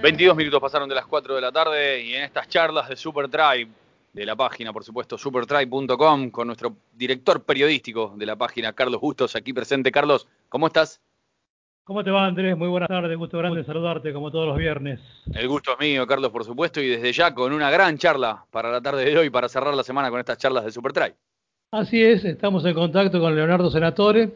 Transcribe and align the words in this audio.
22 0.00 0.36
minutos 0.36 0.60
pasaron 0.60 0.88
de 0.88 0.94
las 0.94 1.06
4 1.06 1.34
de 1.34 1.40
la 1.40 1.50
tarde 1.50 2.00
y 2.04 2.14
en 2.14 2.22
estas 2.22 2.48
charlas 2.48 2.88
de 2.88 2.94
Supertribe, 2.94 3.68
de 4.12 4.24
la 4.24 4.36
página, 4.36 4.72
por 4.72 4.84
supuesto, 4.84 5.18
supertribe.com, 5.18 6.30
con 6.30 6.46
nuestro 6.46 6.76
director 6.94 7.42
periodístico 7.42 8.14
de 8.16 8.24
la 8.24 8.36
página, 8.36 8.72
Carlos 8.72 9.00
Bustos, 9.00 9.34
aquí 9.34 9.52
presente. 9.52 9.90
Carlos, 9.90 10.28
¿cómo 10.48 10.68
estás? 10.68 11.00
¿Cómo 11.82 12.04
te 12.04 12.12
va, 12.12 12.26
Andrés? 12.26 12.56
Muy 12.56 12.68
buenas 12.68 12.88
tardes, 12.88 13.18
gusto 13.18 13.38
grande 13.38 13.64
saludarte 13.64 14.12
como 14.12 14.30
todos 14.30 14.46
los 14.46 14.56
viernes. 14.56 15.00
El 15.34 15.48
gusto 15.48 15.72
es 15.72 15.80
mío, 15.80 16.06
Carlos, 16.06 16.30
por 16.30 16.44
supuesto, 16.44 16.80
y 16.80 16.86
desde 16.86 17.12
ya 17.12 17.34
con 17.34 17.52
una 17.52 17.68
gran 17.68 17.98
charla 17.98 18.44
para 18.52 18.70
la 18.70 18.80
tarde 18.80 19.04
de 19.04 19.18
hoy, 19.18 19.30
para 19.30 19.48
cerrar 19.48 19.74
la 19.74 19.82
semana 19.82 20.10
con 20.10 20.20
estas 20.20 20.38
charlas 20.38 20.64
de 20.64 20.70
Supertribe. 20.70 21.16
Así 21.72 22.00
es, 22.00 22.24
estamos 22.24 22.64
en 22.64 22.74
contacto 22.74 23.18
con 23.18 23.34
Leonardo 23.34 23.68
Senatore, 23.68 24.30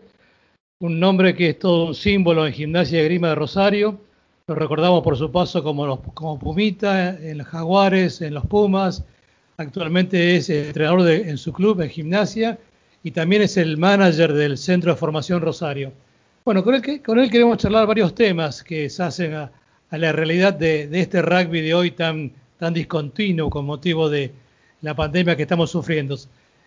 un 0.81 0.99
nombre 0.99 1.37
que 1.37 1.51
es 1.51 1.59
todo 1.61 1.87
un 1.87 1.95
símbolo 1.95 2.49
en 2.49 2.53
gimnasia 2.53 2.99
de 2.99 3.05
grima 3.05 3.29
de 3.29 3.37
Rosario 3.37 4.12
lo 4.53 4.59
recordamos 4.59 5.03
por 5.03 5.17
su 5.17 5.33
paso 5.33 5.63
como, 5.63 5.87
los, 5.87 6.01
como 6.13 6.39
Pumita, 6.39 7.17
en 7.19 7.39
los 7.39 7.47
Jaguares, 7.47 8.21
en 8.21 8.35
los 8.35 8.45
Pumas. 8.45 9.03
Actualmente 9.57 10.37
es 10.37 10.51
entrenador 10.51 11.03
de, 11.05 11.31
en 11.31 11.39
su 11.39 11.55
club, 11.55 11.81
en 11.81 11.89
gimnasia, 11.89 12.59
y 13.03 13.13
también 13.13 13.41
es 13.41 13.57
el 13.57 13.79
manager 13.79 14.33
del 14.35 14.59
Centro 14.59 14.93
de 14.93 14.99
Formación 14.99 15.41
Rosario. 15.41 15.93
Bueno, 16.45 16.63
con 16.63 16.75
él, 16.75 17.03
con 17.03 17.19
él 17.19 17.31
queremos 17.31 17.57
charlar 17.57 17.87
varios 17.87 18.15
temas 18.15 18.63
que 18.63 18.91
se 18.91 19.03
hacen 19.03 19.35
a, 19.35 19.51
la 19.91 20.13
realidad 20.13 20.53
de, 20.53 20.87
de, 20.87 21.01
este 21.01 21.23
rugby 21.23 21.63
de 21.63 21.75
hoy 21.75 21.91
tan, 21.93 22.33
tan 22.59 22.75
discontinuo 22.75 23.49
con 23.49 23.65
motivo 23.65 24.11
de 24.11 24.33
la 24.83 24.95
pandemia 24.95 25.35
que 25.35 25.43
estamos 25.43 25.71
sufriendo. 25.71 26.17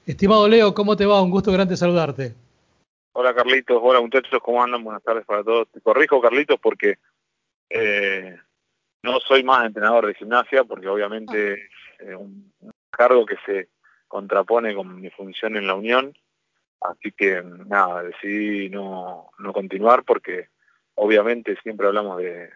Estimado 0.08 0.48
Leo, 0.48 0.74
¿cómo 0.74 0.96
te 0.96 1.06
va? 1.06 1.22
Un 1.22 1.32
gusto 1.32 1.52
grande 1.52 1.78
saludarte. 1.78 2.34
Hola 3.14 3.34
Carlitos, 3.34 3.80
hola 3.82 4.02
muchachos, 4.02 4.40
¿cómo 4.44 4.62
andan? 4.62 4.84
Buenas 4.84 5.02
tardes 5.04 5.26
para 5.26 5.44
todos. 5.44 5.68
Te 5.70 5.82
corrijo 5.82 6.20
Carlitos 6.22 6.60
porque 6.62 6.96
eh, 7.70 8.38
no 9.04 9.20
soy 9.20 9.44
más 9.44 9.66
entrenador 9.66 10.08
de 10.08 10.16
gimnasia 10.16 10.64
porque 10.64 10.88
obviamente 10.88 11.54
es 11.54 11.60
eh, 12.00 12.16
un, 12.16 12.52
cargo 12.90 13.26
que 13.26 13.38
se 13.46 13.70
contrapone 14.08 14.74
con 14.74 15.02
mi 15.02 15.10
función 15.10 15.58
en 15.58 15.68
la 15.68 15.76
Unión, 15.76 16.14
así 16.82 17.12
que 17.12 17.44
nada, 17.44 18.04
decidí 18.04 18.70
no, 18.70 19.32
no 19.38 19.54
continuar 19.54 20.04
porque 20.04 20.48
obviamente 20.96 21.58
siempre 21.62 21.88
hablamos 21.88 22.18
de, 22.18 22.50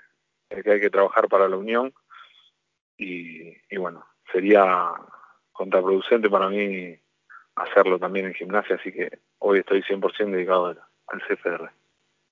que 0.63 0.71
hay 0.71 0.79
que 0.79 0.89
trabajar 0.89 1.27
para 1.27 1.49
la 1.49 1.57
Unión 1.57 1.93
y, 2.97 3.53
bueno, 3.77 4.05
sería 4.31 4.91
contraproducente 5.51 6.29
para 6.29 6.49
mí 6.49 6.97
hacerlo 7.55 7.99
también 7.99 8.27
en 8.27 8.33
gimnasia, 8.33 8.75
así 8.75 8.91
que 8.91 9.19
hoy 9.39 9.59
estoy 9.59 9.81
100% 9.83 10.31
dedicado 10.31 10.67
al, 10.67 10.79
al 11.07 11.21
CFR. 11.21 11.69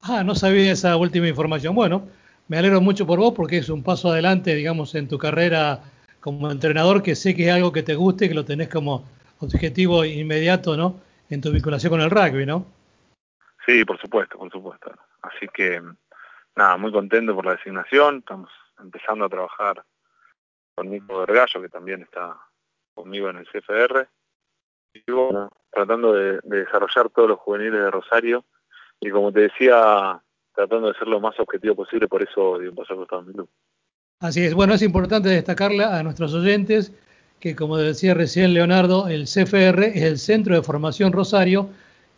Ah, 0.02 0.24
no 0.24 0.36
sabía 0.36 0.72
esa 0.72 0.96
última 0.98 1.28
información. 1.28 1.76
Bueno, 1.76 2.08
me 2.48 2.58
alegro 2.58 2.82
mucho 2.82 3.06
por 3.06 3.20
vos 3.20 3.34
porque 3.36 3.58
es 3.58 3.70
un 3.70 3.84
paso 3.84 4.10
adelante, 4.10 4.56
digamos, 4.56 4.96
en 4.96 5.08
tu 5.08 5.18
carrera 5.18 5.82
como 6.20 6.50
entrenador, 6.50 7.04
que 7.04 7.16
sé 7.16 7.36
que 7.36 7.48
es 7.48 7.54
algo 7.54 7.72
que 7.72 7.84
te 7.84 7.96
guste, 7.96 8.28
que 8.28 8.36
lo 8.36 8.46
tenés 8.46 8.70
como 8.70 9.06
objetivo 9.40 10.04
inmediato, 10.06 10.76
¿no? 10.76 11.00
En 11.30 11.42
tu 11.42 11.52
vinculación 11.52 11.92
con 11.92 12.02
el 12.02 12.10
rugby, 12.10 12.46
¿no? 12.46 12.66
Sí, 13.66 13.84
por 13.84 14.00
supuesto, 14.00 14.38
por 14.38 14.52
supuesto. 14.52 14.92
Así 15.22 15.48
que, 15.54 15.82
nada, 16.56 16.78
muy 16.78 16.92
contento 16.92 17.36
por 17.36 17.46
la 17.46 17.56
designación. 17.56 18.20
Estamos 18.20 18.50
empezando 18.80 19.26
a 19.26 19.30
trabajar 19.30 19.84
con 20.76 20.90
Nico 20.90 21.20
Vergallo, 21.20 21.62
que 21.62 21.70
también 21.70 22.02
está 22.04 22.38
conmigo 22.94 23.30
en 23.30 23.38
el 23.38 23.48
CFR. 23.48 24.08
Y 24.94 25.12
bueno, 25.12 25.52
tratando 25.70 26.14
de 26.14 26.40
desarrollar 26.44 27.10
todos 27.10 27.30
los 27.30 27.40
juveniles 27.40 27.82
de 27.82 27.92
Rosario. 27.92 28.46
Y 29.00 29.12
como 29.12 29.32
te 29.32 29.42
decía 29.42 30.22
tratando 30.58 30.88
de 30.88 30.96
ser 30.96 31.08
lo 31.08 31.20
más 31.20 31.40
objetivo 31.40 31.76
posible, 31.76 32.08
por 32.08 32.24
eso 32.24 32.54
un 32.54 32.76
paso 32.76 32.94
a 32.94 33.22
mi 33.22 33.32
club. 33.32 33.48
Así 34.20 34.44
es, 34.44 34.56
bueno, 34.56 34.74
es 34.74 34.82
importante 34.82 35.30
destacarle 35.30 35.84
a 35.84 36.02
nuestros 36.02 36.34
oyentes 36.34 36.92
que, 37.40 37.56
como 37.56 37.78
decía 37.78 38.16
recién 38.16 38.56
Leonardo, 38.56 39.08
el 39.08 39.26
CFR 39.26 39.86
es 39.86 40.02
el 40.02 40.18
Centro 40.18 40.56
de 40.56 40.64
Formación 40.64 41.14
Rosario, 41.14 41.70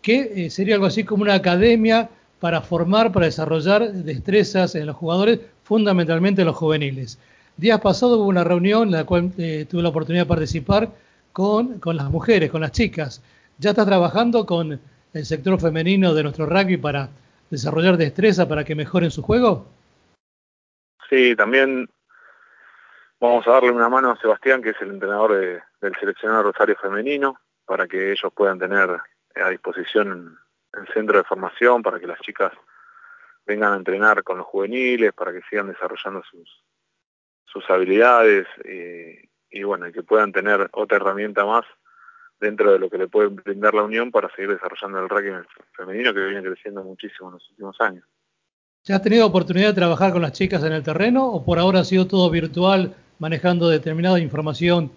que 0.02 0.46
eh, 0.46 0.50
sería 0.50 0.76
algo 0.76 0.86
así 0.86 1.04
como 1.04 1.24
una 1.24 1.34
academia 1.34 2.10
para 2.40 2.62
formar, 2.62 3.12
para 3.12 3.26
desarrollar 3.26 3.92
destrezas 3.92 4.74
en 4.76 4.86
los 4.86 4.96
jugadores, 4.96 5.42
fundamentalmente 5.64 6.44
en 6.44 6.48
los 6.48 6.56
juveniles. 6.56 7.20
Días 7.58 7.82
pasados 7.82 8.20
hubo 8.20 8.28
una 8.28 8.46
reunión 8.46 8.84
en 8.84 8.92
la 8.92 9.04
cual 9.04 9.34
eh, 9.38 9.66
tuve 9.70 9.82
la 9.82 9.90
oportunidad 9.90 10.24
de 10.24 10.30
participar 10.30 10.90
con, 11.34 11.80
con 11.80 11.98
las 11.98 12.10
mujeres, 12.10 12.50
con 12.50 12.62
las 12.62 12.72
chicas. 12.72 13.22
¿Ya 13.58 13.72
estás 13.72 13.86
trabajando 13.86 14.46
con 14.46 14.80
el 15.14 15.26
sector 15.26 15.60
femenino 15.60 16.14
de 16.14 16.24
nuestro 16.24 16.46
rugby 16.46 16.78
para 16.78 17.10
desarrollar 17.50 17.98
destreza 17.98 18.48
para 18.48 18.64
que 18.64 18.76
mejoren 18.76 19.12
su 19.12 19.22
juego? 19.22 19.68
Sí, 21.10 21.36
también 21.36 21.90
vamos 23.20 23.48
a 23.48 23.52
darle 23.52 23.72
una 23.72 23.90
mano 23.90 24.12
a 24.12 24.18
Sebastián, 24.18 24.62
que 24.62 24.70
es 24.70 24.82
el 24.82 24.92
entrenador 24.92 25.62
del 25.82 25.96
seleccionado 26.00 26.44
Rosario 26.44 26.76
Femenino, 26.82 27.40
para 27.66 27.88
que 27.88 28.12
ellos 28.12 28.32
puedan 28.34 28.60
tener 28.60 28.90
a 29.36 29.50
disposición 29.50 30.38
el 30.74 30.88
centro 30.94 31.18
de 31.18 31.24
formación, 31.24 31.82
para 31.82 32.00
que 32.00 32.08
las 32.08 32.20
chicas 32.20 32.52
vengan 33.46 33.74
a 33.74 33.78
entrenar 33.78 34.24
con 34.24 34.38
los 34.38 34.46
juveniles, 34.46 35.14
para 35.14 35.32
que 35.32 35.42
sigan 35.50 35.68
desarrollando 35.68 36.22
sus, 36.24 36.64
sus 37.46 37.68
habilidades 37.70 38.48
y, 38.64 39.30
y 39.50 39.64
bueno, 39.64 39.88
y 39.88 39.92
que 39.92 40.04
puedan 40.04 40.32
tener 40.32 40.70
otra 40.72 40.98
herramienta 40.98 41.46
más 41.46 41.66
dentro 42.40 42.72
de 42.72 42.80
lo 42.80 42.90
que 42.90 42.98
le 42.98 43.08
puede 43.08 43.28
brindar 43.28 43.74
la 43.74 43.84
Unión 43.84 44.12
para 44.12 44.30
seguir 44.36 44.52
desarrollando 44.52 45.00
el 45.00 45.10
rugby 45.10 45.46
femenino 45.74 46.14
que 46.14 46.26
viene 46.26 46.44
creciendo 46.44 46.84
muchísimo 46.84 47.30
en 47.30 47.34
los 47.36 47.50
últimos 47.50 47.80
años. 47.82 48.06
¿Se 48.82 48.94
has 48.94 49.02
tenido 49.02 49.28
oportunidad 49.28 49.70
de 49.70 49.74
trabajar 49.76 50.14
con 50.14 50.22
las 50.22 50.32
chicas 50.32 50.64
en 50.64 50.72
el 50.72 50.84
terreno 50.84 51.28
o 51.28 51.44
por 51.44 51.60
ahora 51.60 51.82
ha 51.82 51.84
sido 51.84 52.08
todo 52.08 52.30
virtual 52.30 52.96
manejando 53.20 53.68
determinada 53.68 54.20
información? 54.20 54.92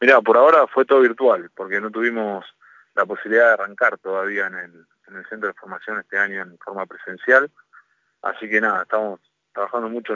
Mira, 0.00 0.20
por 0.20 0.36
ahora 0.36 0.66
fue 0.66 0.84
todo 0.84 1.00
virtual 1.00 1.50
porque 1.54 1.80
no 1.80 1.90
tuvimos 1.90 2.44
la 2.94 3.06
posibilidad 3.06 3.46
de 3.46 3.52
arrancar 3.54 3.98
todavía 3.98 4.46
en 4.46 4.54
el, 4.54 4.86
en 5.08 5.16
el 5.16 5.26
centro 5.28 5.48
de 5.48 5.54
formación 5.54 5.98
este 5.98 6.18
año 6.18 6.42
en 6.42 6.58
forma 6.58 6.86
presencial. 6.86 7.50
Así 8.22 8.48
que 8.48 8.60
nada, 8.60 8.82
estamos 8.82 9.20
trabajando 9.52 9.88
mucho 9.88 10.14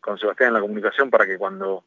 con 0.00 0.18
Sebastián 0.18 0.48
en 0.48 0.54
la 0.54 0.60
comunicación 0.60 1.08
para 1.10 1.26
que 1.26 1.38
cuando 1.38 1.84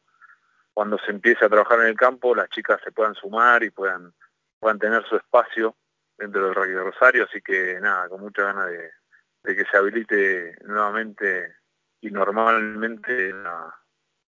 cuando 0.74 0.98
se 0.98 1.12
empiece 1.12 1.44
a 1.44 1.48
trabajar 1.48 1.80
en 1.80 1.86
el 1.86 1.96
campo 1.96 2.34
las 2.34 2.50
chicas 2.50 2.80
se 2.84 2.92
puedan 2.92 3.14
sumar 3.14 3.62
y 3.62 3.70
puedan, 3.70 4.12
puedan 4.58 4.78
tener 4.78 5.04
su 5.08 5.16
espacio 5.16 5.76
dentro 6.18 6.44
del 6.44 6.54
rugby 6.54 6.72
de 6.72 6.82
Rosario, 6.82 7.24
así 7.24 7.40
que 7.40 7.78
nada, 7.80 8.08
con 8.08 8.20
mucha 8.20 8.42
ganas 8.42 8.68
de, 8.70 9.56
que 9.56 9.64
se 9.70 9.76
habilite 9.76 10.56
nuevamente 10.64 11.54
y 12.00 12.10
normalmente 12.10 13.30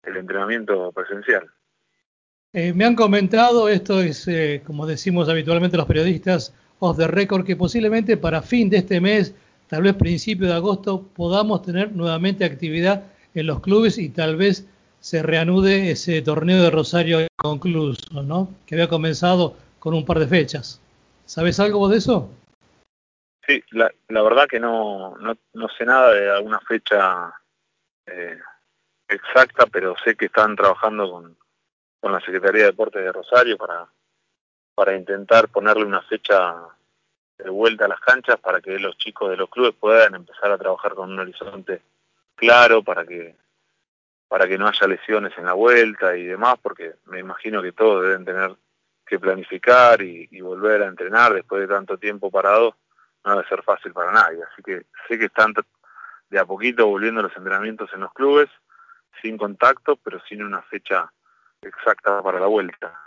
el 0.04 0.18
entrenamiento 0.18 0.92
presencial. 0.92 1.50
Eh, 2.54 2.74
me 2.74 2.86
han 2.86 2.96
comentado, 2.96 3.70
esto 3.70 4.02
es, 4.02 4.28
eh, 4.28 4.62
como 4.66 4.86
decimos 4.86 5.30
habitualmente 5.30 5.78
los 5.78 5.86
periodistas, 5.86 6.54
off 6.80 6.98
the 6.98 7.08
record, 7.08 7.46
que 7.46 7.56
posiblemente 7.56 8.18
para 8.18 8.42
fin 8.42 8.70
de 8.70 8.78
este 8.78 9.00
mes, 9.00 9.34
tal 9.68 9.84
vez 9.84 9.94
principio 9.96 10.48
de 10.48 10.54
agosto, 10.54 11.08
podamos 11.16 11.62
tener 11.62 11.94
nuevamente 11.94 12.44
actividad 12.44 13.06
en 13.34 13.48
los 13.48 13.62
clubes 13.62 13.98
y 13.98 14.10
tal 14.10 14.36
vez 14.36 14.68
se 15.02 15.24
reanude 15.24 15.92
ese 15.92 16.22
torneo 16.22 16.62
de 16.62 16.70
Rosario 16.70 17.28
concluso, 17.36 18.24
¿no? 18.24 18.50
Que 18.66 18.76
había 18.76 18.88
comenzado 18.88 19.56
con 19.80 19.96
un 19.96 20.06
par 20.06 20.20
de 20.20 20.28
fechas. 20.28 20.80
¿Sabes 21.26 21.60
algo 21.60 21.90
de 21.90 21.98
eso? 21.98 22.30
Sí, 23.46 23.64
la, 23.72 23.92
la 24.10 24.22
verdad 24.22 24.48
que 24.48 24.60
no, 24.60 25.18
no, 25.18 25.36
no, 25.54 25.68
sé 25.70 25.86
nada 25.86 26.14
de 26.14 26.30
alguna 26.30 26.60
fecha 26.60 27.34
eh, 28.06 28.40
exacta, 29.08 29.66
pero 29.66 29.96
sé 30.04 30.16
que 30.16 30.26
están 30.26 30.56
trabajando 30.56 31.12
con, 31.12 31.36
con 32.00 32.12
la 32.12 32.20
Secretaría 32.20 32.62
de 32.62 32.68
Deportes 32.68 33.04
de 33.04 33.12
Rosario 33.12 33.58
para, 33.58 33.88
para 34.76 34.96
intentar 34.96 35.50
ponerle 35.50 35.84
una 35.84 36.04
fecha 36.04 36.56
de 37.40 37.50
vuelta 37.50 37.86
a 37.86 37.90
las 37.90 38.00
canchas 38.02 38.40
para 38.40 38.62
que 38.62 38.78
los 38.78 38.96
chicos 38.98 39.32
de 39.32 39.38
los 39.38 39.50
clubes 39.50 39.74
puedan 39.80 40.14
empezar 40.14 40.52
a 40.52 40.60
trabajar 40.60 40.94
con 40.94 41.12
un 41.12 41.20
horizonte 41.20 41.82
claro, 42.36 42.84
para 42.84 43.04
que 43.04 43.36
para 44.32 44.48
que 44.48 44.58
no 44.58 44.66
haya 44.66 44.88
lesiones 44.88 45.34
en 45.38 45.44
la 45.44 45.52
vuelta 45.52 46.16
y 46.16 46.24
demás, 46.24 46.56
porque 46.62 46.94
me 47.08 47.20
imagino 47.20 47.62
que 47.62 47.74
todos 47.74 48.04
deben 48.04 48.24
tener 48.24 48.56
que 49.06 49.20
planificar 49.20 50.02
y, 50.02 50.40
volver 50.40 50.84
a 50.84 50.88
entrenar 50.88 51.34
después 51.34 51.60
de 51.62 51.68
tanto 51.68 51.98
tiempo 51.98 52.32
parado, 52.32 52.78
no 53.26 53.32
debe 53.32 53.46
ser 53.50 53.62
fácil 53.62 53.92
para 53.92 54.14
nadie. 54.14 54.40
Así 54.42 54.64
que 54.64 54.84
sé 55.06 55.20
que 55.20 55.26
están 55.26 55.54
de 56.30 56.40
a 56.40 56.46
poquito 56.46 56.88
volviendo 56.88 57.22
los 57.22 57.36
entrenamientos 57.36 57.90
en 57.94 58.00
los 58.00 58.14
clubes, 58.14 58.48
sin 59.22 59.38
contacto, 59.38 59.98
pero 59.98 60.22
sin 60.30 60.42
una 60.44 60.62
fecha 60.62 61.12
exacta 61.62 62.24
para 62.24 62.40
la 62.40 62.48
vuelta. 62.48 63.06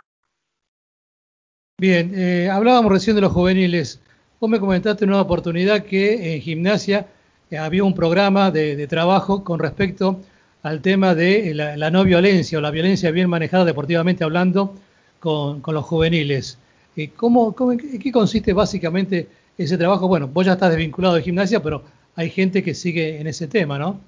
Bien, 1.79 2.11
eh, 2.13 2.51
hablábamos 2.51 2.91
recién 2.91 3.15
de 3.15 3.23
los 3.23 3.31
juveniles. 3.31 3.99
Vos 4.39 4.47
me 4.47 4.59
comentaste 4.59 5.05
en 5.05 5.09
una 5.09 5.21
oportunidad 5.21 5.85
que 5.85 6.35
en 6.35 6.41
gimnasia 6.41 7.07
eh, 7.49 7.57
había 7.57 7.83
un 7.83 7.95
programa 7.95 8.51
de, 8.51 8.75
de 8.75 8.85
trabajo 8.85 9.43
con 9.43 9.57
respecto 9.57 10.21
al 10.65 10.81
tema 10.81 11.13
de 11.13 11.53
la, 11.53 11.91
no 11.91 12.03
violencia 12.03 12.57
o 12.57 12.61
la 12.61 12.71
violencia 12.71 13.11
bien 13.11 13.29
manejada 13.29 13.65
deportivamente 13.65 14.23
hablando 14.23 14.73
con, 15.19 15.61
los 15.63 15.85
juveniles. 15.85 16.57
Eh, 16.97 17.11
¿Cómo, 17.15 17.55
cómo, 17.55 17.77
qué 17.77 18.11
consiste 18.11 18.51
básicamente 18.51 19.27
ese 19.59 19.77
trabajo? 19.77 20.07
Bueno, 20.07 20.27
vos 20.27 20.43
ya 20.43 20.53
estás 20.53 20.71
desvinculado 20.71 21.13
de 21.13 21.21
gimnasia, 21.21 21.61
pero 21.61 21.83
hay 22.15 22.31
gente 22.31 22.63
que 22.63 22.73
sigue 22.73 23.21
en 23.21 23.27
ese 23.27 23.47
tema, 23.47 23.77
¿no? 23.77 24.01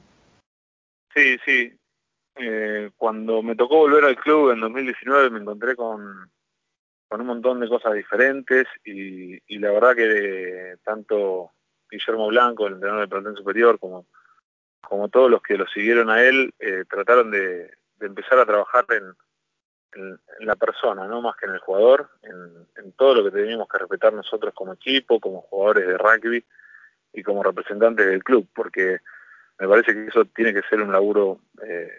Sí, 1.13 1.37
sí. 1.45 1.73
Eh, 2.39 2.89
cuando 2.97 3.43
me 3.43 3.55
tocó 3.55 3.77
volver 3.77 4.05
al 4.05 4.15
club 4.15 4.49
en 4.49 4.59
2019 4.59 5.29
me 5.29 5.39
encontré 5.39 5.75
con, 5.75 6.27
con 7.07 7.21
un 7.21 7.27
montón 7.27 7.59
de 7.59 7.69
cosas 7.69 7.93
diferentes 7.93 8.65
y, 8.83 9.37
y 9.45 9.59
la 9.59 9.71
verdad 9.73 9.95
que 9.95 10.77
tanto 10.83 11.51
Guillermo 11.87 12.29
Blanco, 12.29 12.65
el 12.65 12.73
entrenador 12.73 13.03
de 13.03 13.09
plantel 13.09 13.35
superior, 13.35 13.77
como, 13.77 14.07
como 14.81 15.09
todos 15.09 15.29
los 15.29 15.41
que 15.41 15.57
lo 15.57 15.67
siguieron 15.67 16.09
a 16.09 16.23
él, 16.23 16.53
eh, 16.59 16.83
trataron 16.89 17.31
de, 17.31 17.71
empezar 17.99 18.39
a 18.39 18.45
trabajar 18.45 18.85
en, 18.89 19.15
la 20.41 20.55
persona, 20.55 21.07
no 21.07 21.21
más 21.21 21.35
que 21.37 21.47
en 21.47 21.53
el 21.53 21.59
jugador, 21.59 22.09
en, 22.21 22.91
todo 22.93 23.15
lo 23.15 23.23
que 23.23 23.31
teníamos 23.31 23.67
que 23.67 23.79
respetar 23.79 24.13
nosotros 24.13 24.53
como 24.53 24.73
equipo, 24.73 25.19
como 25.19 25.41
jugadores 25.41 25.87
de 25.87 25.97
rugby 25.97 26.45
y 27.13 27.23
como 27.23 27.41
representantes 27.41 28.05
del 28.05 28.23
club, 28.23 28.47
porque 28.53 28.99
me 29.57 29.67
parece 29.67 29.93
que 29.93 30.05
eso 30.05 30.25
tiene 30.25 30.53
que 30.53 30.61
ser 30.69 30.81
un 30.81 30.91
laburo 30.91 31.39
eh, 31.63 31.91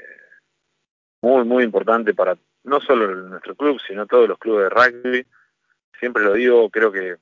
muy, 1.23 1.45
muy 1.45 1.65
importante 1.65 2.15
para 2.15 2.39
no 2.65 2.81
solo 2.81 3.13
nuestro 3.15 3.57
club, 3.57 3.81
sino 3.87 4.07
todos 4.07 4.29
los 4.29 4.39
clubes 4.39 4.65
de 4.65 4.71
rugby. 4.71 5.27
Siempre 5.99 6.23
lo 6.23 6.35
digo, 6.35 6.71
creo 6.71 6.93
que 6.93 7.17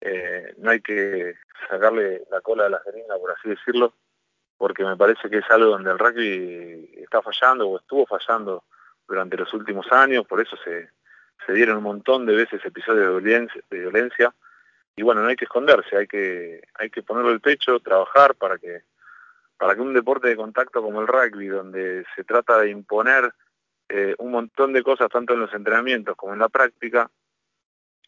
eh, 0.00 0.54
no 0.58 0.70
hay 0.70 0.80
que 0.80 1.34
sacarle 1.68 2.24
la 2.30 2.40
cola 2.40 2.66
a 2.66 2.70
la 2.70 2.80
jeringa, 2.80 3.16
por 3.18 3.30
así 3.32 3.50
decirlo, 3.50 3.94
porque 4.58 4.84
me 4.84 4.96
parece 4.96 5.30
que 5.30 5.38
es 5.38 5.50
algo 5.50 5.70
donde 5.70 5.90
el 5.90 5.98
rugby 5.98 6.90
está 6.96 7.22
fallando 7.22 7.68
o 7.68 7.78
estuvo 7.78 8.04
fallando 8.04 8.64
durante 9.06 9.36
los 9.36 9.52
últimos 9.54 9.90
años, 9.90 10.26
por 10.26 10.40
eso 10.40 10.56
se, 10.62 10.90
dieron 11.54 11.78
un 11.78 11.84
montón 11.84 12.26
de 12.26 12.36
veces 12.36 12.62
episodios 12.62 13.22
de 13.22 13.78
violencia, 13.78 14.34
y 14.94 15.02
bueno, 15.02 15.22
no 15.22 15.28
hay 15.28 15.36
que 15.36 15.46
esconderse, 15.46 15.96
hay 15.96 16.06
que, 16.06 16.60
hay 16.74 16.90
que 16.90 17.02
ponerlo 17.02 17.30
el 17.30 17.40
pecho, 17.40 17.80
trabajar 17.80 18.34
para 18.34 18.58
que 18.58 18.82
para 19.58 19.74
que 19.74 19.80
un 19.80 19.92
deporte 19.92 20.28
de 20.28 20.36
contacto 20.36 20.80
como 20.80 21.00
el 21.00 21.08
rugby, 21.08 21.48
donde 21.48 22.04
se 22.14 22.24
trata 22.24 22.60
de 22.60 22.70
imponer 22.70 23.32
eh, 23.88 24.14
un 24.18 24.30
montón 24.30 24.72
de 24.72 24.82
cosas 24.82 25.08
tanto 25.10 25.34
en 25.34 25.40
los 25.40 25.52
entrenamientos 25.52 26.16
como 26.16 26.32
en 26.32 26.38
la 26.38 26.48
práctica, 26.48 27.10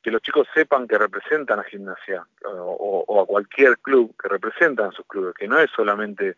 que 0.03 0.11
los 0.11 0.23
chicos 0.23 0.49
sepan 0.55 0.89
que 0.89 0.99
representan 0.99 1.61
a 1.61 1.65
gimnasia 1.65 2.27
o, 2.45 3.21
a 3.23 3.27
cualquier 3.27 3.79
club, 3.79 4.15
que 4.21 4.29
representan 4.29 4.89
a 4.89 4.93
sus 4.93 5.07
clubes, 5.07 5.35
que 5.35 5.47
no 5.47 5.59
es 5.59 5.71
solamente 5.71 6.37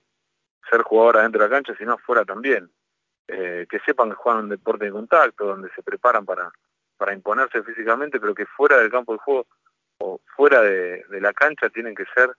ser 0.69 0.83
jugador 0.83 1.19
adentro 1.19 1.43
de 1.43 1.49
la 1.49 1.55
cancha, 1.55 1.75
sino 1.77 1.93
afuera 1.93 2.25
también. 2.25 2.71
Eh, 3.29 3.67
que 3.71 3.79
sepan 3.81 4.11
que 4.11 4.17
juegan 4.17 4.45
un 4.45 4.51
deporte 4.51 4.87
de 4.87 4.91
contacto, 4.91 5.47
donde 5.47 5.71
se 5.75 5.83
preparan 5.83 6.27
para, 6.27 6.51
para 6.97 7.15
imponerse 7.15 7.63
físicamente, 7.63 8.19
pero 8.19 8.35
que 8.35 8.47
fuera 8.47 8.79
del 8.79 8.91
campo 8.91 9.13
de 9.13 9.19
juego 9.21 9.47
o 9.99 10.21
fuera 10.37 10.61
de, 10.61 11.05
la 11.09 11.33
cancha 11.33 11.71
tienen 11.71 11.95
que 11.95 12.05
ser 12.15 12.31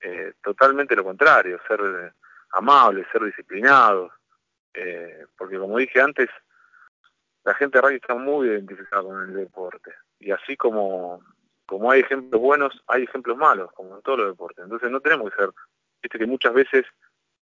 eh, 0.00 0.34
totalmente 0.42 0.96
lo 0.96 1.04
contrario, 1.04 1.60
ser 1.68 1.80
eh, 1.80 2.12
amables, 2.52 3.06
ser 3.12 3.24
disciplinados, 3.24 4.12
porque 5.38 5.56
como 5.56 5.78
dije 5.78 6.00
antes, 6.00 6.28
la 7.44 7.54
gente 7.54 7.80
de 7.80 7.94
está 7.94 8.14
muy 8.14 8.48
identificada 8.48 9.02
con 9.02 9.22
el 9.22 9.34
deporte, 9.34 9.92
y 10.24 10.30
así 10.30 10.56
como, 10.56 11.22
como 11.66 11.90
hay 11.90 12.00
ejemplos 12.00 12.40
buenos, 12.40 12.82
hay 12.88 13.04
ejemplos 13.04 13.36
malos, 13.36 13.70
como 13.72 13.96
en 13.96 14.02
todos 14.02 14.18
los 14.18 14.28
deportes, 14.28 14.64
entonces 14.64 14.90
no 14.90 15.00
tenemos 15.00 15.30
que 15.30 15.36
ser, 15.36 15.50
viste 16.02 16.18
que 16.18 16.26
muchas 16.26 16.54
veces 16.54 16.86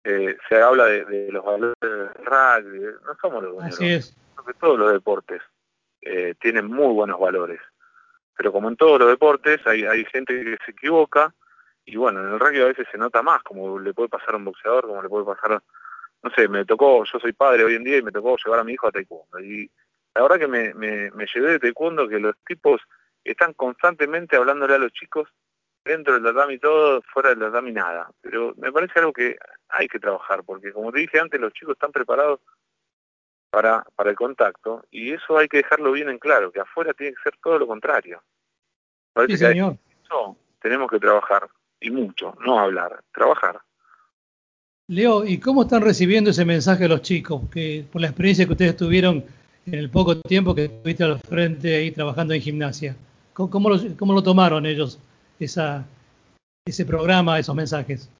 eh, 0.04 0.36
se 0.48 0.60
habla 0.60 0.86
de, 0.86 1.04
de, 1.04 1.32
los 1.32 1.44
valores 1.44 1.76
del 1.80 2.08
rugby, 2.08 2.80
no 3.04 3.14
somos 3.20 3.42
los 3.44 3.52
buenos, 3.52 3.74
Así 3.74 3.92
es. 3.92 4.16
porque 4.34 4.54
todos 4.54 4.78
los 4.78 4.92
deportes 4.92 5.40
eh, 6.00 6.34
tienen 6.40 6.66
muy 6.66 6.92
buenos 6.92 7.20
valores, 7.20 7.60
pero 8.36 8.50
como 8.50 8.68
en 8.68 8.76
todos 8.76 8.98
los 8.98 9.08
deportes 9.08 9.64
hay, 9.66 9.84
hay 9.84 10.04
gente 10.06 10.34
que 10.42 10.56
se 10.64 10.72
equivoca, 10.72 11.32
y 11.84 11.96
bueno, 11.96 12.20
en 12.20 12.34
el 12.34 12.40
rugby 12.40 12.60
a 12.62 12.66
veces 12.66 12.86
se 12.90 12.98
nota 12.98 13.22
más, 13.22 13.42
como 13.44 13.78
le 13.78 13.94
puede 13.94 14.08
pasar 14.08 14.34
a 14.34 14.38
un 14.38 14.44
boxeador, 14.44 14.86
como 14.86 15.02
le 15.02 15.08
puede 15.08 15.24
pasar, 15.24 15.52
a, 15.52 15.62
no 16.22 16.30
sé, 16.30 16.48
me 16.48 16.64
tocó, 16.64 17.04
yo 17.04 17.18
soy 17.20 17.32
padre 17.32 17.64
hoy 17.64 17.74
en 17.74 17.84
día 17.84 17.98
y 17.98 18.02
me 18.02 18.12
tocó 18.12 18.36
llevar 18.44 18.60
a 18.60 18.64
mi 18.64 18.72
hijo 18.72 18.86
a 18.86 18.92
taekwondo. 18.92 19.40
Y 19.40 19.70
la 20.14 20.22
verdad 20.22 20.38
que 20.38 20.48
me, 20.48 20.74
me, 20.74 21.10
me 21.12 21.26
llevé 21.32 21.52
de 21.52 21.58
taekwondo 21.58 22.08
que 22.08 22.18
los 22.18 22.34
tipos 22.46 22.80
están 23.24 23.54
constantemente 23.54 24.36
hablándole 24.36 24.74
a 24.74 24.78
los 24.78 24.92
chicos 24.92 25.28
dentro 25.84 26.14
del 26.14 26.22
tatami 26.22 26.58
todo, 26.58 27.02
fuera 27.12 27.30
del 27.30 27.40
tatami 27.40 27.72
nada. 27.72 28.10
Pero 28.20 28.54
me 28.56 28.72
parece 28.72 28.98
algo 28.98 29.12
que 29.12 29.36
hay 29.68 29.88
que 29.88 29.98
trabajar, 29.98 30.42
porque 30.44 30.72
como 30.72 30.92
te 30.92 31.00
dije 31.00 31.18
antes, 31.18 31.40
los 31.40 31.52
chicos 31.52 31.74
están 31.74 31.92
preparados 31.92 32.40
para, 33.50 33.84
para 33.96 34.10
el 34.10 34.16
contacto, 34.16 34.84
y 34.90 35.12
eso 35.12 35.36
hay 35.36 35.46
que 35.46 35.58
dejarlo 35.58 35.92
bien 35.92 36.08
en 36.08 36.18
claro, 36.18 36.50
que 36.50 36.60
afuera 36.60 36.94
tiene 36.94 37.14
que 37.14 37.22
ser 37.22 37.38
todo 37.42 37.58
lo 37.58 37.66
contrario. 37.66 38.22
Parece 39.12 39.36
sí, 39.36 39.44
señor. 39.44 39.76
eso 40.04 40.36
tenemos 40.60 40.90
que 40.90 40.98
trabajar 40.98 41.48
y 41.80 41.90
mucho, 41.90 42.34
no 42.40 42.58
hablar, 42.58 43.02
trabajar. 43.12 43.60
Leo, 44.88 45.24
¿y 45.24 45.38
cómo 45.38 45.62
están 45.62 45.82
recibiendo 45.82 46.30
ese 46.30 46.44
mensaje 46.44 46.88
los 46.88 47.02
chicos? 47.02 47.42
Que 47.50 47.84
por 47.90 48.00
la 48.00 48.08
experiencia 48.08 48.46
que 48.46 48.52
ustedes 48.52 48.76
tuvieron 48.76 49.24
en 49.66 49.74
el 49.74 49.90
poco 49.90 50.20
tiempo 50.20 50.54
que 50.54 50.64
estuviste 50.64 51.04
al 51.04 51.18
frente 51.20 51.74
ahí 51.74 51.90
trabajando 51.90 52.34
en 52.34 52.40
gimnasia, 52.40 52.96
¿cómo, 53.32 53.50
cómo, 53.50 53.70
lo, 53.70 53.76
cómo 53.98 54.12
lo, 54.12 54.22
tomaron 54.22 54.66
ellos 54.66 54.98
esa, 55.38 55.86
ese 56.64 56.84
programa, 56.84 57.38
esos 57.38 57.54
mensajes? 57.54 58.10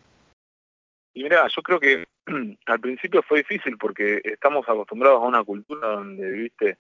Y 1.15 1.23
mira, 1.23 1.47
yo 1.49 1.63
creo 1.63 1.81
que 1.81 2.05
al 2.67 2.81
principio 2.81 3.23
fue 3.23 3.39
difícil 3.39 3.77
porque 3.79 4.21
estamos 4.25 4.69
acostumbrados 4.69 5.23
a 5.23 5.27
una 5.27 5.45
cultura 5.45 5.89
donde, 5.89 6.31
viste, 6.31 6.79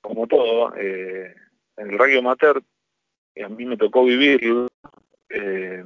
como 0.00 0.26
todo, 0.26 0.74
eh, 0.76 1.34
en 1.76 1.90
el 1.90 1.98
radio 1.98 2.20
amateur, 2.20 2.62
a 3.42 3.48
mí 3.48 3.64
me 3.64 3.76
tocó 3.76 4.04
vivir 4.04 4.68
eh, 5.30 5.84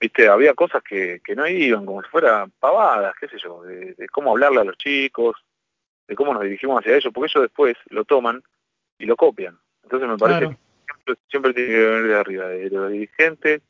viste, 0.00 0.28
había 0.28 0.54
cosas 0.54 0.82
que, 0.82 1.20
que 1.24 1.34
no 1.34 1.46
iban, 1.46 1.86
como 1.86 2.02
si 2.02 2.08
fueran 2.08 2.50
pavadas, 2.58 3.14
qué 3.20 3.28
sé 3.28 3.38
yo, 3.38 3.62
de, 3.62 3.94
cómo 4.12 4.30
hablarle 4.30 4.60
a 4.60 4.64
los 4.64 4.76
chicos, 4.76 5.36
de 6.06 6.14
cómo 6.14 6.32
nos 6.32 6.42
dirigimos 6.42 6.80
hacia 6.80 6.96
ellos, 6.96 7.12
porque 7.12 7.30
ellos 7.30 7.42
después 7.42 7.76
lo 7.90 8.04
toman 8.04 8.42
y 8.98 9.06
lo 9.06 9.16
copian. 9.16 9.58
Entonces 9.82 10.08
me 10.08 10.16
parece 10.16 10.40
claro. 10.40 10.56
que 10.56 10.84
siempre, 10.84 11.14
siempre 11.28 11.54
tiene 11.54 11.70
que 11.70 11.84
venir 11.84 12.08
de 12.08 12.18
arriba, 12.18 12.48
de 12.48 12.70
los 12.70 12.90
dirigentes, 12.90 13.62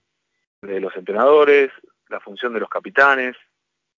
de 0.63 0.81
los 0.81 0.95
entrenadores, 0.97 1.71
la 2.09 2.21
función 2.21 2.53
de 2.55 2.61
los 2.61 2.69
capitanes, 2.69 3.37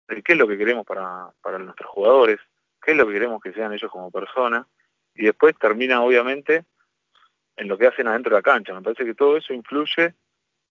de 0.08 0.22
qué 0.22 0.32
es 0.32 0.38
lo 0.38 0.48
que 0.48 0.58
queremos 0.58 0.86
para, 0.86 1.30
para 1.42 1.58
nuestros 1.58 1.90
jugadores, 1.90 2.38
qué 2.82 2.92
es 2.92 2.96
lo 2.96 3.06
que 3.06 3.12
queremos 3.12 3.42
que 3.42 3.52
sean 3.52 3.72
ellos 3.72 3.90
como 3.90 4.10
personas, 4.10 4.66
y 5.14 5.24
después 5.24 5.56
termina 5.58 6.02
obviamente 6.02 6.64
en 7.56 7.68
lo 7.68 7.76
que 7.76 7.88
hacen 7.88 8.06
adentro 8.06 8.30
de 8.30 8.38
la 8.38 8.42
cancha. 8.42 8.72
Me 8.72 8.82
parece 8.82 9.04
que 9.04 9.14
todo 9.14 9.36
eso 9.36 9.52
influye 9.52 10.14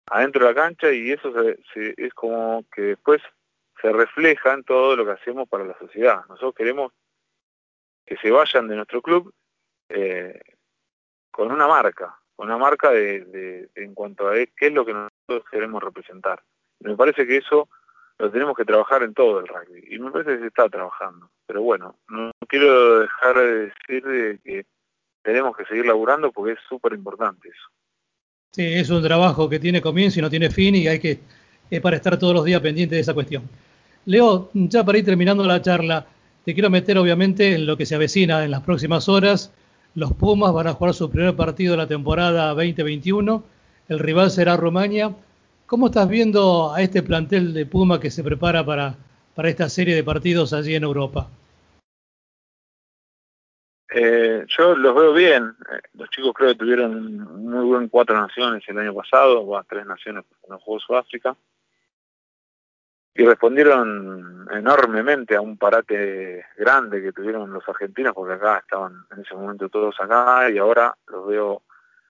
adentro 0.07 0.45
de 0.45 0.53
la 0.53 0.55
cancha 0.55 0.91
y 0.91 1.11
eso 1.11 1.33
se, 1.33 1.59
se, 1.73 1.93
es 1.97 2.13
como 2.13 2.65
que 2.73 2.81
después 2.81 3.21
se 3.81 3.91
refleja 3.91 4.53
en 4.53 4.63
todo 4.63 4.95
lo 4.95 5.05
que 5.05 5.11
hacemos 5.11 5.47
para 5.49 5.65
la 5.65 5.77
sociedad. 5.77 6.21
Nosotros 6.29 6.55
queremos 6.55 6.93
que 8.07 8.15
se 8.17 8.31
vayan 8.31 8.67
de 8.69 8.75
nuestro 8.77 9.01
club 9.01 9.33
eh, 9.89 10.39
con 11.29 11.51
una 11.51 11.67
marca, 11.67 12.17
con 12.35 12.47
una 12.47 12.57
marca 12.57 12.89
de, 12.89 13.69
en 13.75 13.93
cuanto 13.93 14.29
a 14.29 14.33
qué 14.33 14.67
es 14.67 14.73
lo 14.73 14.85
que 14.85 14.93
nosotros 14.93 15.43
queremos 15.51 15.83
representar. 15.83 16.41
Me 16.79 16.95
parece 16.95 17.27
que 17.27 17.37
eso 17.37 17.69
lo 18.17 18.31
tenemos 18.31 18.55
que 18.55 18.65
trabajar 18.65 19.03
en 19.03 19.13
todo 19.13 19.39
el 19.39 19.47
rugby 19.47 19.83
y 19.93 19.99
me 19.99 20.09
parece 20.09 20.35
que 20.35 20.39
se 20.39 20.47
está 20.47 20.69
trabajando. 20.69 21.29
Pero 21.45 21.61
bueno, 21.61 21.99
no 22.07 22.31
quiero 22.47 23.01
dejar 23.01 23.37
de 23.37 23.55
decir 23.65 24.03
de 24.05 24.39
que 24.43 24.65
tenemos 25.21 25.55
que 25.55 25.65
seguir 25.65 25.85
laburando 25.85 26.31
porque 26.31 26.53
es 26.53 26.59
súper 26.67 26.93
importante 26.93 27.49
eso. 27.49 27.69
Sí, 28.53 28.73
es 28.73 28.89
un 28.89 29.03
trabajo 29.03 29.49
que 29.49 29.59
tiene 29.59 29.81
comienzo 29.81 30.19
y 30.19 30.21
no 30.21 30.29
tiene 30.29 30.49
fin 30.49 30.73
y 30.75 30.87
hay 30.87 30.99
que, 30.99 31.19
es 31.69 31.81
para 31.81 31.97
estar 31.97 32.17
todos 32.17 32.33
los 32.33 32.45
días 32.45 32.61
pendiente 32.61 32.95
de 32.95 33.01
esa 33.01 33.13
cuestión. 33.13 33.43
Leo, 34.05 34.49
ya 34.53 34.85
para 34.85 34.97
ir 34.97 35.05
terminando 35.05 35.43
la 35.43 35.61
charla, 35.61 36.07
te 36.47 36.53
quiero 36.53 36.69
meter 36.69 36.97
obviamente 36.97 37.55
en 37.55 37.65
lo 37.65 37.75
que 37.75 37.85
se 37.85 37.95
avecina 37.95 38.41
en 38.45 38.51
las 38.51 38.61
próximas 38.61 39.09
horas. 39.09 39.53
Los 39.95 40.13
Pumas 40.13 40.53
van 40.53 40.67
a 40.67 40.73
jugar 40.75 40.93
su 40.93 41.11
primer 41.11 41.35
partido 41.35 41.71
de 41.71 41.77
la 41.79 41.87
temporada 41.87 42.53
2021. 42.53 43.43
El 43.89 43.99
rival 43.99 44.31
será 44.31 44.55
Rumania. 44.55 45.13
¿Cómo 45.65 45.87
estás 45.87 46.07
viendo 46.07 46.73
a 46.73 46.81
este 46.81 47.03
plantel 47.03 47.53
de 47.53 47.65
Puma 47.65 47.99
que 47.99 48.09
se 48.09 48.23
prepara 48.23 48.65
para, 48.65 48.95
para 49.35 49.49
esta 49.49 49.67
serie 49.67 49.93
de 49.93 50.05
partidos 50.05 50.53
allí 50.53 50.73
en 50.73 50.83
Europa? 50.83 51.29
Eh, 53.93 54.45
yo 54.47 54.73
los 54.73 54.95
veo 54.95 55.11
bien. 55.11 55.53
Eh, 55.69 55.81
los 55.95 56.09
chicos 56.11 56.31
creo 56.33 56.51
que 56.51 56.59
tuvieron 56.59 57.43
muy 57.43 57.65
buen 57.65 57.89
cuatro 57.89 58.17
naciones 58.17 58.63
el 58.69 58.79
año 58.79 58.93
pasado, 58.93 59.45
o 59.45 59.63
tres 59.65 59.85
naciones 59.85 60.23
en 60.45 60.53
los 60.53 60.63
Juegos 60.63 60.83
Sudáfrica. 60.83 61.35
Y 63.17 63.25
respondieron 63.25 64.47
enormemente 64.51 65.35
a 65.35 65.41
un 65.41 65.57
parate 65.57 66.45
grande 66.55 67.01
que 67.01 67.11
tuvieron 67.11 67.51
los 67.51 67.67
argentinos, 67.67 68.13
porque 68.13 68.35
acá 68.35 68.59
estaban 68.59 69.05
en 69.11 69.21
ese 69.21 69.33
momento 69.33 69.69
todos 69.69 69.99
acá, 69.99 70.49
y 70.49 70.57
ahora 70.57 70.95
los 71.07 71.27
veo 71.27 71.63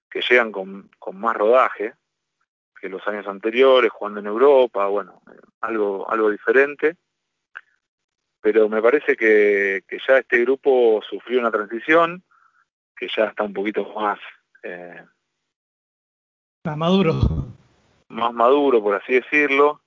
que 0.09 0.21
llegan 0.21 0.51
con, 0.51 0.89
con 0.99 1.19
más 1.19 1.35
rodaje 1.35 1.93
que 2.79 2.89
los 2.89 3.07
años 3.07 3.25
anteriores, 3.27 3.91
jugando 3.91 4.19
en 4.19 4.27
Europa, 4.27 4.85
bueno, 4.87 5.21
algo, 5.61 6.09
algo 6.11 6.29
diferente 6.29 6.97
pero 8.47 8.69
me 8.69 8.81
parece 8.81 9.17
que, 9.17 9.83
que, 9.87 9.97
ya 10.07 10.19
este 10.19 10.39
grupo 10.39 11.01
sufrió 11.09 11.39
una 11.39 11.51
transición, 11.51 12.23
que 12.95 13.09
ya 13.13 13.25
está 13.25 13.43
un 13.43 13.51
poquito 13.51 13.91
más... 13.93 14.19
Eh, 14.63 15.03
más 16.63 16.77
maduro. 16.77 17.13
Más 18.07 18.33
maduro, 18.33 18.81
por 18.81 18.95
así 18.95 19.15
decirlo. 19.15 19.81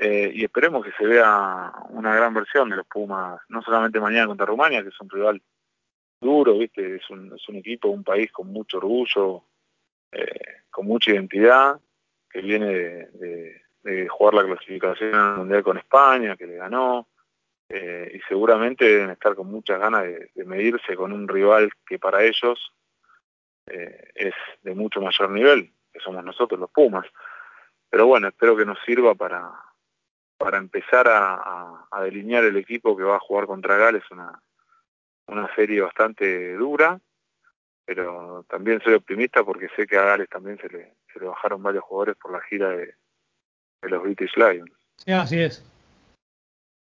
Eh, 0.00 0.30
y 0.32 0.44
esperemos 0.44 0.84
que 0.84 0.92
se 0.92 1.04
vea 1.04 1.72
una 1.88 2.14
gran 2.14 2.32
versión 2.32 2.70
de 2.70 2.76
los 2.76 2.86
Pumas, 2.86 3.40
no 3.48 3.60
solamente 3.62 3.98
mañana 3.98 4.28
contra 4.28 4.46
Rumania, 4.46 4.80
que 4.80 4.90
es 4.90 5.00
un 5.00 5.10
rival 5.10 5.42
duro, 6.20 6.56
viste, 6.56 6.96
es 6.96 7.10
un, 7.10 7.56
equipo, 7.56 7.88
un 7.88 8.04
país 8.04 8.30
con 8.30 8.46
mucho 8.52 8.78
orgullo, 8.78 9.42
eh, 10.12 10.62
con 10.70 10.86
mucha 10.86 11.10
identidad, 11.10 11.80
que 12.30 12.40
viene 12.40 12.66
de, 12.66 13.62
jugar 14.08 14.34
la 14.34 14.44
clasificación 14.44 15.38
mundial 15.38 15.64
con 15.64 15.78
España, 15.78 16.36
que 16.36 16.46
le 16.46 16.56
ganó, 16.56 17.08
eh, 17.68 18.12
y 18.14 18.20
seguramente 18.28 18.84
deben 18.84 19.10
estar 19.10 19.34
con 19.34 19.50
muchas 19.50 19.80
ganas 19.80 20.04
de, 20.04 20.44
medirse 20.44 20.94
con 20.94 21.10
un 21.12 21.26
rival 21.26 21.70
que 21.86 21.98
para 21.98 22.22
ellos 22.22 22.72
es 23.66 24.34
de 24.62 24.74
mucho 24.74 25.00
mayor 25.00 25.30
nivel, 25.30 25.72
que 25.92 26.00
somos 26.00 26.24
nosotros 26.24 26.60
los 26.60 26.70
Pumas. 26.70 27.06
Pero 27.90 28.06
bueno, 28.06 28.28
espero 28.28 28.56
que 28.56 28.64
nos 28.64 28.78
sirva 28.86 29.14
para, 29.14 29.52
para 30.38 30.58
empezar 30.58 31.06
a, 31.08 31.86
delinear 32.02 32.44
el 32.44 32.56
equipo 32.56 32.96
que 32.96 33.02
va 33.02 33.16
a 33.16 33.20
jugar 33.20 33.46
contra 33.46 33.76
Gales, 33.76 34.04
una, 34.10 34.40
una 35.26 35.52
serie 35.54 35.80
bastante 35.80 36.54
dura, 36.54 36.98
pero 37.84 38.44
también 38.48 38.80
soy 38.82 38.94
optimista 38.94 39.44
porque 39.44 39.68
sé 39.76 39.86
que 39.86 39.98
a 39.98 40.04
Gales 40.04 40.28
también 40.28 40.58
se 40.58 40.68
le, 40.68 40.94
se 41.12 41.18
le 41.18 41.26
bajaron 41.26 41.62
varios 41.62 41.84
jugadores 41.84 42.16
por 42.16 42.32
la 42.32 42.40
gira 42.42 42.70
de, 42.70 42.94
los 43.82 44.02
British 44.02 44.36
Lions. 44.36 44.70
Sí, 44.96 45.12
así 45.12 45.40
es. 45.40 45.64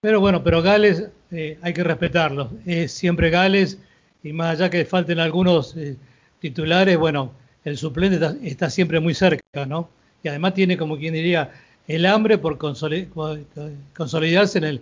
Pero 0.02 0.20
bueno, 0.20 0.44
pero 0.44 0.62
Gales 0.62 1.10
eh, 1.32 1.58
hay 1.62 1.74
que 1.74 1.84
respetarlo. 1.84 2.50
Es 2.66 2.92
siempre 2.92 3.30
Gales 3.30 3.80
y 4.24 4.34
más 4.34 4.56
allá 4.60 4.70
que 4.70 4.86
falten 4.86 5.20
algunos 5.20 5.78
eh, 5.78 5.98
titulares, 6.40 6.98
bueno, 6.98 7.34
el 7.64 7.78
suplente 7.78 8.16
está, 8.16 8.36
está, 8.44 8.70
siempre 8.70 9.00
muy 9.00 9.14
cerca, 9.14 9.66
¿no? 9.66 9.90
Y 10.22 10.28
además 10.28 10.54
tiene, 10.54 10.78
como 10.78 10.98
quien 10.98 11.14
diría, 11.14 11.52
el 11.88 12.06
hambre 12.06 12.38
por 12.38 12.58
consolidarse 12.58 14.58
en 14.58 14.64
el, 14.64 14.82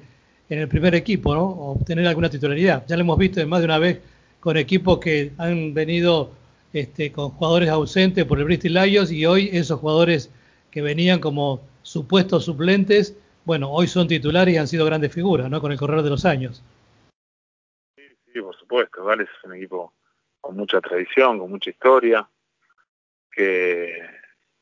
en 0.50 0.60
el 0.60 0.67
primer 0.67 0.96
equipo, 0.96 1.34
¿no? 1.34 1.46
O 1.46 1.72
obtener 1.74 2.08
alguna 2.08 2.29
titularidad. 2.29 2.86
Ya 2.88 2.96
lo 2.96 3.01
hemos 3.01 3.17
visto 3.17 3.46
más 3.48 3.60
de 3.60 3.65
una 3.65 3.79
vez 3.79 4.01
con 4.39 4.58
equipos 4.58 5.00
que 5.00 5.31
han 5.38 5.74
venido 5.74 6.31
este, 6.74 7.12
con 7.12 7.29
jugadores 7.29 7.70
ausentes 7.70 8.25
por 8.25 8.39
el 8.39 8.46
Bristol 8.46 8.74
Lions 8.74 9.12
y 9.12 9.25
hoy 9.25 9.50
esos 9.51 9.79
jugadores 9.79 10.31
que 10.70 10.81
venían 10.81 11.20
como 11.20 11.62
supuestos 11.81 12.46
suplentes, 12.46 13.17
bueno, 13.43 13.72
hoy 13.72 13.88
son 13.88 14.08
titulares 14.08 14.53
y 14.53 14.58
han 14.58 14.67
sido 14.67 14.86
grandes 14.86 15.13
figuras, 15.13 15.50
¿no? 15.50 15.60
Con 15.60 15.72
el 15.72 15.79
correr 15.79 16.03
de 16.03 16.10
los 16.10 16.25
años. 16.25 16.63
Sí, 17.96 18.03
sí, 18.31 18.41
por 18.41 18.55
supuesto. 18.55 19.12
Es 19.13 19.29
un 19.43 19.55
equipo 19.55 19.93
con 20.39 20.55
mucha 20.55 20.79
tradición, 20.79 21.39
con 21.39 21.50
mucha 21.50 21.72
historia, 21.72 22.27
que, 23.31 24.00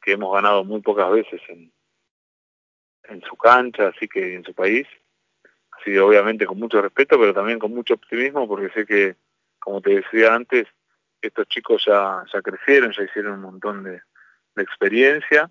que 0.02 0.14
hemos 0.14 0.34
ganado 0.34 0.64
muy 0.64 0.82
pocas 0.82 1.12
veces 1.12 1.42
en, 1.50 1.72
en 3.04 3.22
su 3.22 3.36
cancha, 3.36 3.88
así 3.88 4.08
que 4.08 4.36
en 4.36 4.44
su 4.44 4.54
país. 4.54 4.88
Así 5.72 5.92
que 5.92 6.00
obviamente 6.00 6.46
con 6.46 6.60
mucho 6.60 6.82
respeto, 6.82 7.18
pero 7.20 7.34
también 7.34 7.60
con 7.60 7.74
mucho 7.74 7.94
optimismo, 7.94 8.48
porque 8.48 8.70
sé 8.70 8.86
que, 8.86 9.16
como 9.60 9.82
te 9.82 9.96
decía 9.96 10.34
antes, 10.34 10.68
estos 11.22 11.48
chicos 11.48 11.84
ya, 11.86 12.24
ya 12.34 12.42
crecieron, 12.42 12.92
ya 12.92 13.04
hicieron 13.04 13.34
un 13.34 13.42
montón 13.42 13.84
de, 13.84 14.02
experiencia 14.58 15.50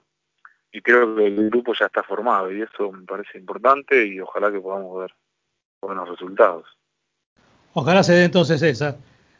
y 0.70 0.82
creo 0.82 1.16
que 1.16 1.28
el 1.28 1.48
grupo 1.48 1.72
ya 1.72 1.86
está 1.86 2.02
formado 2.02 2.52
y 2.52 2.60
eso 2.60 2.92
me 2.92 3.06
parece 3.06 3.38
importante 3.38 4.04
y 4.04 4.20
ojalá 4.20 4.52
que 4.52 4.60
podamos 4.60 5.00
ver 5.00 5.14
buenos 5.80 6.06
resultados. 6.10 6.66
Ojalá 7.72 8.02
se 8.02 8.12
dé 8.12 8.24
entonces 8.24 8.60
esa. 8.60 8.98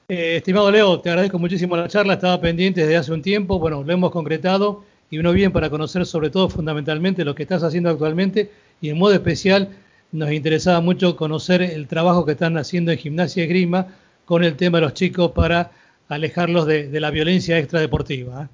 Eh, 0.09 0.37
estimado 0.37 0.71
Leo, 0.71 1.03
te 1.03 1.11
agradezco 1.11 1.39
muchísimo 1.39 1.77
la 1.77 1.87
charla, 1.87 2.15
estaba 2.15 2.41
pendiente 2.41 2.81
desde 2.81 2.97
hace 2.97 3.13
un 3.13 3.21
tiempo, 3.21 3.59
bueno, 3.59 3.83
lo 3.83 3.93
hemos 3.93 4.11
concretado 4.11 4.85
y 5.11 5.19
uno 5.19 5.33
bien 5.33 5.53
para 5.53 5.71
conocer 5.71 6.07
sobre 6.07 6.31
todo 6.31 6.49
fundamentalmente 6.49 7.25
lo 7.25 7.35
que 7.35 7.45
estás 7.45 7.63
haciendo 7.63 7.91
actualmente 7.91 8.51
y 8.81 8.91
en 8.91 8.99
modo 8.99 9.15
especial 9.15 9.69
nos 10.13 10.33
interesaba 10.33 10.81
mucho 10.81 11.17
conocer 11.17 11.63
el 11.63 11.87
trabajo 11.87 12.25
que 12.25 12.33
están 12.33 12.57
haciendo 12.57 12.93
en 12.93 12.99
gimnasia 12.99 13.45
y 13.45 13.47
grima 13.47 13.87
con 14.25 14.45
el 14.45 14.57
tema 14.57 14.79
de 14.79 14.85
los 14.85 14.95
chicos 14.95 15.33
para 15.33 15.71
alejarlos 16.09 16.67
de, 16.67 17.01
la 17.01 17.11
violencia 17.11 17.59
extradeportiva. 17.59 18.45
¿eh? 18.45 18.49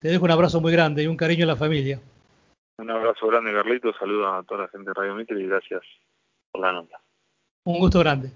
Te 0.00 0.08
dejo 0.08 0.24
un 0.24 0.30
abrazo 0.30 0.60
muy 0.60 0.72
grande 0.72 1.02
y 1.02 1.06
un 1.06 1.16
cariño 1.16 1.44
a 1.44 1.48
la 1.48 1.56
familia. 1.56 2.00
Un 2.78 2.90
abrazo 2.90 3.26
grande, 3.28 3.52
Carlito. 3.52 3.92
Saludos 3.98 4.26
a 4.32 4.42
toda 4.42 4.62
la 4.62 4.68
gente 4.68 4.90
de 4.90 4.94
Radio 4.94 5.14
Mitre 5.14 5.40
y 5.40 5.46
gracias 5.46 5.82
por 6.50 6.62
la 6.62 6.72
nota. 6.72 7.00
Un 7.64 7.78
gusto 7.78 8.00
grande. 8.00 8.30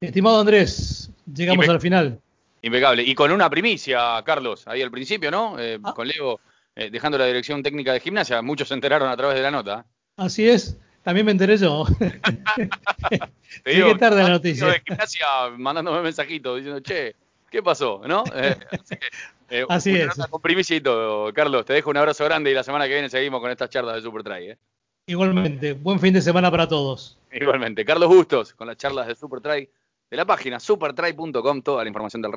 Estimado 0.00 0.40
Andrés, 0.40 1.10
llegamos 1.32 1.68
al 1.68 1.80
final. 1.80 2.20
Impecable. 2.62 3.02
Y 3.02 3.14
con 3.14 3.30
una 3.30 3.48
primicia, 3.48 4.20
Carlos, 4.24 4.66
ahí 4.66 4.82
al 4.82 4.90
principio, 4.90 5.30
¿no? 5.30 5.58
Eh, 5.58 5.78
ah. 5.82 5.94
Con 5.94 6.08
Leo 6.08 6.40
eh, 6.76 6.90
dejando 6.90 7.18
la 7.18 7.26
dirección 7.26 7.62
técnica 7.62 7.92
de 7.92 8.00
gimnasia. 8.00 8.40
Muchos 8.42 8.68
se 8.68 8.74
enteraron 8.74 9.08
a 9.08 9.16
través 9.16 9.36
de 9.36 9.42
la 9.42 9.50
nota. 9.50 9.86
Así 10.16 10.48
es, 10.48 10.78
también 11.02 11.26
me 11.26 11.32
enteré 11.32 11.56
yo. 11.56 11.86
Llegué 13.64 13.94
tarde 13.96 14.22
la 14.22 14.28
noticia. 14.30 14.66
de 14.66 14.82
gimnasia 14.86 15.26
mandándome 15.56 16.02
mensajitos 16.02 16.56
diciendo, 16.56 16.80
che, 16.80 17.16
¿qué 17.50 17.62
pasó? 17.62 18.02
¿No? 18.06 18.24
Eh, 19.48 19.64
así, 19.68 19.94
eh, 19.94 20.08
es. 20.10 20.26
con 20.26 20.82
todo. 20.82 21.32
Carlos, 21.32 21.64
te 21.64 21.74
dejo 21.74 21.90
un 21.90 21.96
abrazo 21.96 22.24
grande 22.24 22.50
y 22.50 22.54
la 22.54 22.64
semana 22.64 22.88
que 22.88 22.94
viene 22.94 23.08
seguimos 23.08 23.40
con 23.40 23.48
estas 23.48 23.70
charlas 23.70 23.94
de 23.94 24.02
Super 24.02 24.24
Try. 24.24 24.50
¿eh? 24.50 24.58
Igualmente, 25.06 25.72
buen 25.72 26.00
fin 26.00 26.12
de 26.12 26.20
semana 26.20 26.50
para 26.50 26.66
todos. 26.66 27.16
Igualmente, 27.30 27.84
Carlos 27.84 28.08
Bustos 28.08 28.54
con 28.54 28.66
las 28.66 28.76
charlas 28.76 29.06
de 29.06 29.14
Super 29.14 29.40
Try 29.40 29.70
de 30.10 30.16
la 30.16 30.24
página 30.24 30.58
supertry.com, 30.58 31.62
toda 31.62 31.84
la 31.84 31.88
información 31.88 32.22
del 32.22 32.32